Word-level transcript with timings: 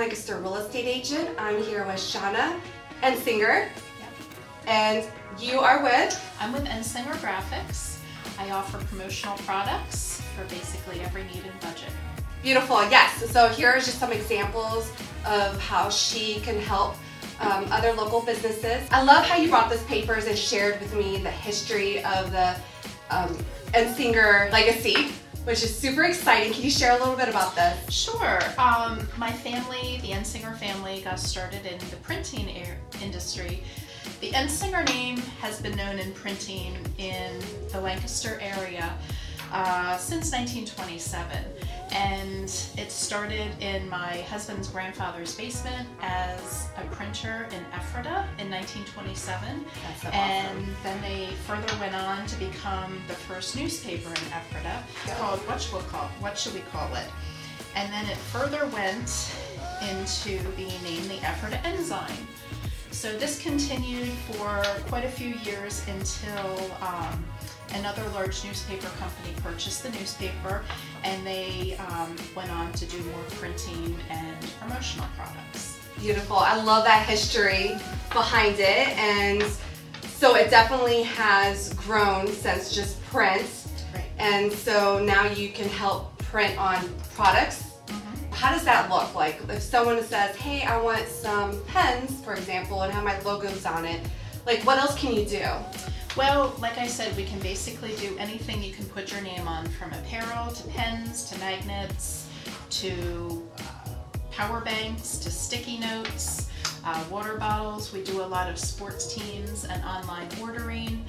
Lancaster 0.00 0.38
real 0.38 0.56
estate 0.56 0.86
agent. 0.86 1.28
I'm 1.36 1.62
here 1.62 1.84
with 1.84 1.96
Shauna 1.96 2.58
Ensinger. 3.02 3.68
And 4.66 5.06
you 5.38 5.60
are 5.60 5.82
with? 5.82 6.18
I'm 6.40 6.54
with 6.54 6.64
Ensinger 6.64 7.12
Graphics. 7.16 7.98
I 8.38 8.48
offer 8.48 8.78
promotional 8.86 9.36
products 9.40 10.22
for 10.34 10.44
basically 10.44 11.00
every 11.02 11.24
need 11.24 11.44
and 11.44 11.60
budget. 11.60 11.90
Beautiful, 12.42 12.82
yes. 12.88 13.30
So 13.30 13.48
here 13.48 13.68
are 13.68 13.76
just 13.76 13.98
some 13.98 14.10
examples 14.10 14.90
of 15.26 15.60
how 15.60 15.90
she 15.90 16.40
can 16.40 16.58
help 16.58 16.94
um, 17.38 17.66
other 17.70 17.92
local 17.92 18.22
businesses. 18.22 18.88
I 18.90 19.02
love 19.02 19.26
how 19.26 19.36
you 19.36 19.50
brought 19.50 19.68
those 19.68 19.82
papers 19.82 20.26
and 20.26 20.38
shared 20.38 20.80
with 20.80 20.94
me 20.94 21.18
the 21.18 21.30
history 21.30 22.02
of 22.04 22.32
the 22.32 22.56
um, 23.10 23.36
Ensinger 23.74 24.50
legacy 24.50 25.12
which 25.44 25.62
is 25.62 25.76
super 25.76 26.04
exciting. 26.04 26.52
Can 26.52 26.62
you 26.62 26.70
share 26.70 26.92
a 26.92 26.98
little 26.98 27.16
bit 27.16 27.28
about 27.28 27.54
this? 27.54 27.92
Sure. 27.92 28.40
Um, 28.58 29.06
my 29.16 29.32
family, 29.32 29.98
the 30.02 30.08
Ensinger 30.08 30.56
family, 30.56 31.00
got 31.02 31.18
started 31.18 31.64
in 31.66 31.78
the 31.90 31.96
printing 31.96 32.48
industry. 33.02 33.62
The 34.20 34.30
Ensinger 34.30 34.86
name 34.88 35.16
has 35.40 35.60
been 35.60 35.76
known 35.76 35.98
in 35.98 36.12
printing 36.12 36.76
in 36.98 37.32
the 37.72 37.80
Lancaster 37.80 38.38
area 38.40 38.92
uh, 39.52 39.96
since 39.96 40.32
1927. 40.32 41.44
And 41.92 42.44
it 42.78 42.90
started 42.90 43.50
in 43.60 43.88
my 43.88 44.22
husband's 44.22 44.68
grandfather's 44.68 45.34
basement 45.34 45.88
as 46.00 46.68
a 46.76 46.82
printer 46.94 47.48
in 47.50 47.64
Ephrata 47.74 48.28
in 48.38 48.50
1927. 48.50 49.64
So 50.00 50.08
and 50.08 50.66
then 50.82 51.00
they 51.02 51.28
further 51.46 51.72
went 51.80 51.94
on 51.94 52.26
to 52.26 52.36
become 52.38 53.00
the 53.08 53.14
first 53.14 53.56
newspaper 53.56 54.08
in 54.08 54.32
Ephrata 54.32 54.82
yeah. 55.06 55.16
called, 55.16 55.40
what 55.40 55.60
should, 55.60 55.74
we 55.74 55.80
call, 55.88 56.08
what 56.20 56.38
should 56.38 56.54
we 56.54 56.60
call 56.72 56.94
it? 56.94 57.08
And 57.74 57.92
then 57.92 58.06
it 58.06 58.16
further 58.16 58.66
went 58.66 59.32
into 59.88 60.42
being 60.56 60.82
named 60.82 61.08
the 61.10 61.18
Ephrata 61.18 61.64
Enzyme. 61.66 62.26
So 62.90 63.16
this 63.16 63.40
continued 63.40 64.08
for 64.08 64.62
quite 64.88 65.04
a 65.04 65.08
few 65.08 65.34
years 65.36 65.86
until 65.88 66.70
um, 66.82 67.24
another 67.74 68.06
large 68.10 68.44
newspaper 68.44 68.88
company 68.98 69.34
purchased 69.42 69.82
the 69.82 69.90
newspaper 69.90 70.62
and 71.04 71.26
they 71.26 71.76
um, 71.88 72.14
went 72.34 72.50
on 72.50 72.72
to 72.72 72.86
do 72.86 72.98
more 73.04 73.22
printing 73.38 73.96
and 74.08 74.36
promotional 74.60 75.06
products. 75.16 75.78
Beautiful. 75.98 76.36
I 76.36 76.62
love 76.62 76.84
that 76.84 77.06
history 77.06 77.76
behind 78.12 78.56
it. 78.58 78.88
And 78.96 79.44
so 80.02 80.34
it 80.34 80.50
definitely 80.50 81.02
has 81.02 81.74
grown 81.74 82.26
since 82.28 82.74
just 82.74 83.02
print. 83.04 83.66
Right. 83.94 84.04
And 84.18 84.52
so 84.52 85.02
now 85.04 85.26
you 85.26 85.50
can 85.50 85.68
help 85.68 86.16
print 86.18 86.58
on 86.58 86.88
products. 87.14 87.64
Mm-hmm. 87.86 88.32
How 88.32 88.50
does 88.50 88.64
that 88.64 88.90
look 88.90 89.14
like? 89.14 89.40
If 89.48 89.62
someone 89.62 90.02
says, 90.02 90.36
hey, 90.36 90.62
I 90.62 90.80
want 90.80 91.06
some 91.08 91.62
pens, 91.64 92.22
for 92.22 92.34
example, 92.34 92.82
and 92.82 92.92
have 92.92 93.04
my 93.04 93.20
logos 93.20 93.66
on 93.66 93.84
it, 93.84 94.00
like 94.46 94.62
what 94.62 94.78
else 94.78 94.98
can 94.98 95.12
you 95.14 95.24
do? 95.24 95.44
Well, 96.20 96.54
like 96.60 96.76
I 96.76 96.86
said, 96.86 97.16
we 97.16 97.24
can 97.24 97.38
basically 97.38 97.96
do 97.96 98.14
anything 98.18 98.62
you 98.62 98.74
can 98.74 98.84
put 98.84 99.10
your 99.10 99.22
name 99.22 99.48
on 99.48 99.66
from 99.66 99.90
apparel 99.94 100.52
to 100.52 100.68
pens 100.68 101.24
to 101.30 101.38
magnets 101.38 102.28
to 102.68 103.48
uh, 103.58 103.88
power 104.30 104.60
banks 104.60 105.16
to 105.16 105.30
sticky 105.30 105.78
notes, 105.78 106.50
uh, 106.84 107.02
water 107.10 107.38
bottles. 107.38 107.94
We 107.94 108.04
do 108.04 108.20
a 108.20 108.28
lot 108.36 108.50
of 108.50 108.58
sports 108.58 109.14
teams 109.14 109.64
and 109.64 109.82
online 109.82 110.28
ordering. 110.42 111.06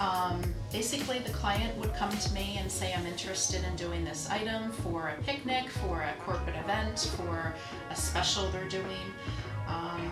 Um, 0.00 0.42
basically, 0.72 1.18
the 1.18 1.32
client 1.34 1.76
would 1.78 1.92
come 1.92 2.16
to 2.16 2.32
me 2.32 2.56
and 2.58 2.72
say, 2.72 2.94
I'm 2.94 3.04
interested 3.04 3.64
in 3.64 3.76
doing 3.76 4.02
this 4.02 4.30
item 4.30 4.72
for 4.72 5.10
a 5.10 5.22
picnic, 5.24 5.68
for 5.68 6.00
a 6.00 6.14
corporate 6.24 6.56
event, 6.56 7.12
for 7.18 7.54
a 7.90 7.94
special 7.94 8.50
they're 8.50 8.66
doing. 8.70 9.12
Um, 9.68 10.10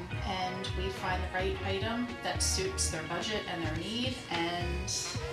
we 0.76 0.88
find 0.88 1.22
the 1.22 1.34
right 1.34 1.56
item 1.66 2.06
that 2.22 2.42
suits 2.42 2.90
their 2.90 3.02
budget 3.04 3.42
and 3.52 3.62
their 3.62 3.76
need 3.76 4.14
and 4.30 4.92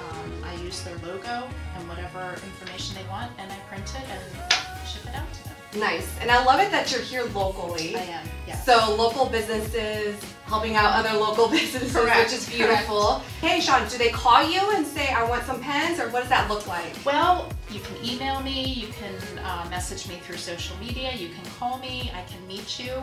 um, 0.09 0.43
I 0.43 0.53
use 0.55 0.81
their 0.83 0.97
logo 0.97 1.47
and 1.75 1.87
whatever 1.87 2.35
information 2.43 2.95
they 2.95 3.07
want 3.09 3.31
and 3.37 3.51
I 3.51 3.57
print 3.69 3.93
it 3.95 4.03
and 4.09 4.87
ship 4.87 5.05
it 5.05 5.15
out 5.15 5.31
to 5.33 5.43
them. 5.43 5.55
Nice. 5.75 6.17
And 6.19 6.31
I 6.31 6.43
love 6.43 6.59
it 6.59 6.71
that 6.71 6.91
you're 6.91 7.01
here 7.01 7.23
locally. 7.25 7.95
I 7.95 8.01
am, 8.01 8.27
yeah. 8.47 8.55
So 8.57 8.95
local 8.95 9.27
businesses 9.27 10.19
helping 10.45 10.75
out 10.75 10.93
other 11.05 11.15
local 11.17 11.47
businesses, 11.51 11.93
Correct. 11.93 12.17
which 12.17 12.33
is 12.33 12.49
beautiful. 12.49 13.19
Hey, 13.39 13.61
Sean, 13.61 13.87
do 13.87 13.97
they 13.99 14.09
call 14.09 14.43
you 14.43 14.59
and 14.75 14.85
say, 14.85 15.09
I 15.09 15.23
want 15.29 15.43
some 15.43 15.61
pens, 15.61 15.99
or 15.99 16.09
what 16.09 16.21
does 16.21 16.29
that 16.29 16.49
look 16.49 16.65
like? 16.65 16.95
Well, 17.05 17.51
you 17.69 17.79
can 17.81 18.03
email 18.03 18.41
me, 18.41 18.63
you 18.63 18.87
can 18.87 19.39
uh, 19.39 19.67
message 19.69 20.07
me 20.09 20.15
through 20.15 20.37
social 20.37 20.75
media, 20.77 21.13
you 21.13 21.29
can 21.29 21.45
call 21.59 21.77
me, 21.77 22.11
I 22.15 22.23
can 22.23 22.45
meet 22.47 22.79
you, 22.79 22.93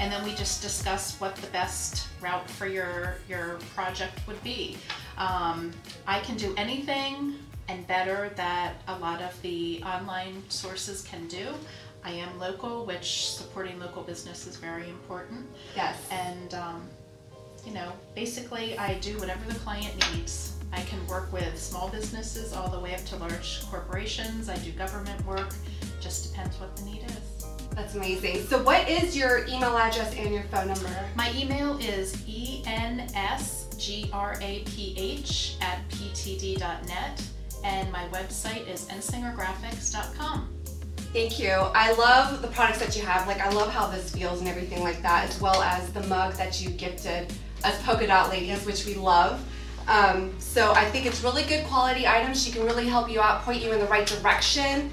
and 0.00 0.10
then 0.10 0.24
we 0.24 0.34
just 0.34 0.62
discuss 0.62 1.20
what 1.20 1.36
the 1.36 1.46
best 1.48 2.08
route 2.22 2.48
for 2.48 2.66
your, 2.66 3.16
your 3.28 3.58
project 3.74 4.26
would 4.26 4.42
be. 4.42 4.78
Um, 5.18 5.72
I 6.06 6.20
can 6.20 6.38
do 6.38 6.54
anything 6.56 7.34
and 7.68 7.86
better 7.86 8.30
that 8.36 8.74
a 8.88 8.98
lot 8.98 9.20
of 9.20 9.40
the 9.42 9.82
online 9.84 10.42
sources 10.48 11.02
can 11.02 11.28
do. 11.28 11.48
I 12.04 12.10
am 12.10 12.38
local, 12.38 12.84
which 12.84 13.30
supporting 13.30 13.80
local 13.80 14.02
business 14.02 14.46
is 14.46 14.56
very 14.56 14.88
important. 14.88 15.46
Yes. 15.74 15.96
And, 16.10 16.52
um, 16.54 16.88
you 17.66 17.72
know, 17.72 17.92
basically 18.14 18.78
I 18.78 18.98
do 18.98 19.18
whatever 19.18 19.50
the 19.50 19.58
client 19.60 19.94
needs. 20.12 20.52
I 20.72 20.82
can 20.82 21.04
work 21.06 21.32
with 21.32 21.58
small 21.58 21.88
businesses 21.88 22.52
all 22.52 22.68
the 22.68 22.78
way 22.78 22.94
up 22.94 23.04
to 23.06 23.16
large 23.16 23.64
corporations. 23.70 24.48
I 24.48 24.56
do 24.58 24.72
government 24.72 25.24
work. 25.24 25.54
Just 26.00 26.30
depends 26.30 26.60
what 26.60 26.76
the 26.76 26.84
need 26.84 27.04
is. 27.04 27.46
That's 27.74 27.94
amazing. 27.94 28.46
So, 28.46 28.62
what 28.62 28.88
is 28.88 29.16
your 29.16 29.46
email 29.46 29.76
address 29.76 30.14
and 30.14 30.32
your 30.32 30.44
phone 30.44 30.68
number? 30.68 30.90
My 31.16 31.32
email 31.34 31.76
is 31.78 32.14
ensgraph 32.16 33.16
at 35.60 35.88
ptd.net, 35.88 37.22
and 37.64 37.90
my 37.90 38.06
website 38.08 38.68
is 38.68 38.86
ensingergraphics.com. 38.88 40.63
Thank 41.14 41.38
you. 41.38 41.50
I 41.52 41.92
love 41.92 42.42
the 42.42 42.48
products 42.48 42.80
that 42.80 42.96
you 42.96 43.02
have. 43.04 43.28
Like, 43.28 43.40
I 43.40 43.48
love 43.50 43.70
how 43.70 43.86
this 43.86 44.12
feels 44.12 44.40
and 44.40 44.48
everything 44.48 44.82
like 44.82 45.00
that, 45.02 45.28
as 45.30 45.40
well 45.40 45.62
as 45.62 45.92
the 45.92 46.02
mug 46.08 46.34
that 46.34 46.60
you 46.60 46.70
gifted 46.70 47.32
us 47.62 47.80
polka 47.84 48.08
dot 48.08 48.30
ladies, 48.30 48.66
which 48.66 48.84
we 48.84 48.96
love. 48.96 49.40
Um, 49.86 50.34
so 50.40 50.72
I 50.72 50.90
think 50.90 51.06
it's 51.06 51.22
really 51.22 51.44
good 51.44 51.64
quality 51.66 52.04
items. 52.04 52.44
She 52.44 52.50
can 52.50 52.64
really 52.64 52.88
help 52.88 53.08
you 53.08 53.20
out, 53.20 53.42
point 53.42 53.62
you 53.62 53.70
in 53.70 53.78
the 53.78 53.86
right 53.86 54.04
direction. 54.04 54.90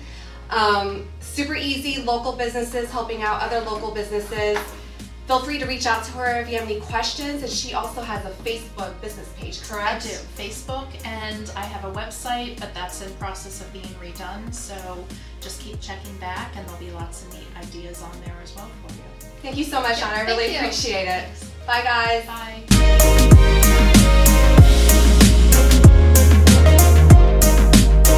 Um, 0.52 1.10
super 1.22 1.56
easy, 1.56 2.04
local 2.04 2.34
businesses 2.34 2.92
helping 2.92 3.24
out 3.24 3.42
other 3.42 3.60
local 3.62 3.90
businesses. 3.90 4.60
Feel 5.28 5.40
free 5.40 5.60
to 5.60 5.66
reach 5.66 5.86
out 5.86 6.04
to 6.04 6.12
her 6.14 6.42
if 6.42 6.50
you 6.50 6.58
have 6.60 6.70
any 6.70 6.80
questions. 6.82 7.42
And 7.44 7.52
she 7.52 7.74
also 7.74 8.02
has 8.02 8.26
a 8.26 8.32
Facebook 8.44 9.00
business 9.02 9.30
page, 9.38 9.62
correct? 9.62 10.06
I 10.06 10.10
do. 10.10 10.16
Facebook, 10.38 10.88
and 11.06 11.52
I 11.56 11.64
have 11.64 11.86
a 11.86 11.94
website, 11.98 12.60
but 12.60 12.74
that's 12.74 13.02
in 13.02 13.14
process 13.14 13.62
of 13.62 13.72
being 13.72 13.86
redone. 14.04 14.54
So 14.54 14.76
just 15.40 15.62
keep 15.62 15.80
checking 15.80 16.16
back, 16.18 16.56
and 16.58 16.66
there'll 16.68 16.80
be 16.80 16.92
lots 16.92 17.26
of 17.26 17.34
neat 17.34 17.48
ideas 17.58 18.02
on 18.02 18.12
there 18.26 18.36
as 18.44 18.54
well 18.56 18.70
for 18.86 18.94
you. 18.94 19.02
Thank 19.42 19.58
you 19.58 19.64
so 19.64 19.82
much, 19.82 20.00
Yeah, 20.00 20.10
Anna. 20.10 20.18
I 20.18 20.26
really 20.26 20.52
you. 20.54 20.58
appreciate 20.60 21.08
it. 21.08 21.26
Bye, 21.66 21.82
guys. 21.82 22.26
Bye. 22.26 23.58